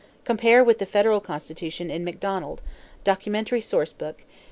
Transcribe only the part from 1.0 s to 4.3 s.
Constitution in Macdonald, Documentary Source Book, pp.